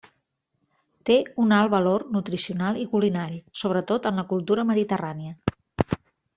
[1.09, 5.39] Té un alt valor nutricional i culinari, sobretot en la cultura mediterrània.